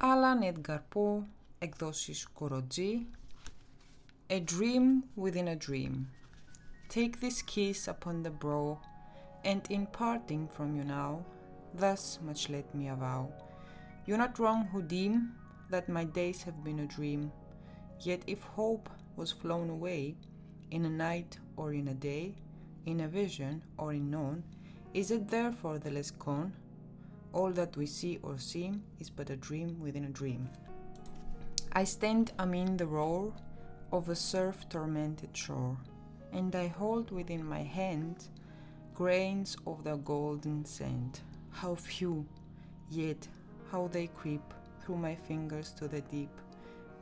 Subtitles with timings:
[0.00, 1.24] Άλαν Edgar Poe,
[1.58, 3.06] εκδόσεις Κοροτζή,
[4.28, 6.10] A Dream Within a Dream.
[6.88, 8.78] Take this kiss upon the brow,
[9.44, 11.24] and in parting from you now,
[11.74, 13.32] thus much let me avow.
[14.04, 15.32] You're not wrong who deem
[15.70, 17.32] that my days have been a dream,
[18.00, 20.16] yet if hope was flown away,
[20.70, 22.34] in a night or in a day,
[22.84, 24.44] in a vision or in none,
[24.92, 26.52] is it therefore the less gone?
[27.33, 30.49] All that we see or seem is but a dream within a dream.
[31.73, 33.33] I stand amid the roar
[33.91, 35.77] of a surf tormented shore,
[36.33, 38.27] and I hold within my hand
[38.93, 41.21] grains of the golden sand.
[41.51, 42.25] How few,
[42.89, 43.27] yet
[43.71, 46.29] how they creep through my fingers to the deep,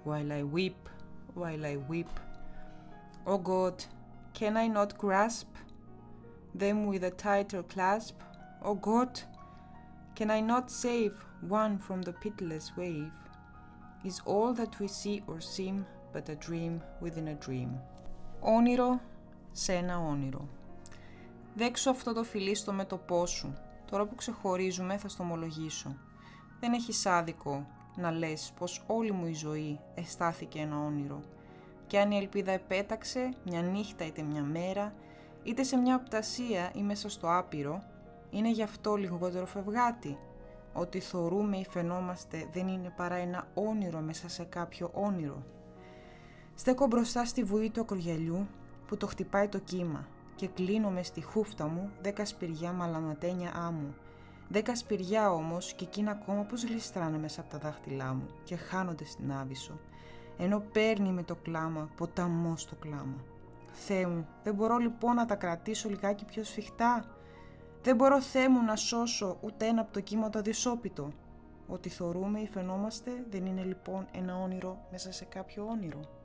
[0.03, 0.87] while I weep,
[1.33, 2.19] while I weep.
[3.25, 3.83] O God,
[4.33, 5.47] can I not grasp
[6.53, 8.21] them with a tighter clasp?
[8.61, 9.19] O God,
[10.19, 11.13] can I not save
[11.47, 13.13] one from the pitiless wave?
[14.03, 17.69] Is all that we see or seem but a dream within a dream?
[18.39, 18.99] Όνειρο
[19.51, 20.47] σε ένα όνειρο.
[21.55, 23.53] Δέξω αυτό το φιλί στο μέτωπό σου.
[23.91, 25.95] Τώρα που ξεχωρίζουμε θα στο ομολογήσω.
[26.59, 31.21] Δεν έχεις άδικο να λες πως όλη μου η ζωή αισθάθηκε ένα όνειρο.
[31.87, 34.93] Και αν η ελπίδα επέταξε μια νύχτα είτε μια μέρα,
[35.43, 37.83] είτε σε μια οπτασία ή μέσα στο άπειρο,
[38.29, 40.17] είναι γι' αυτό λιγότερο φευγάτη.
[40.73, 45.43] Ότι θορούμε ή φαινόμαστε δεν είναι παρά ένα όνειρο μέσα σε κάποιο όνειρο.
[46.55, 48.47] Στέκω μπροστά στη βουή του ακρογιαλιού
[48.87, 53.93] που το χτυπάει το κύμα και κλείνομαι στη χούφτα μου δέκα σπηριά μαλαματένια άμμου.
[54.47, 59.05] Δέκα σπηριά όμως και εκείνα ακόμα πως γλιστράνε μέσα από τα δάχτυλά μου και χάνονται
[59.05, 59.79] στην άβυσσο,
[60.37, 63.23] ενώ παίρνει με το κλάμα ποταμός το κλάμα.
[63.71, 67.05] Θεέ μου, δεν μπορώ λοιπόν να τα κρατήσω λιγάκι πιο σφιχτά;
[67.81, 71.11] Δεν μπορώ Θεέ μου να σώσω ούτε ένα από το κύμα το αδυσόπιτο.
[71.67, 76.18] Ότι θορούμε ή φαινόμαστε δεν είναι λοιπόν ένα όνειρο μέσα σε κάποιο όνειρο.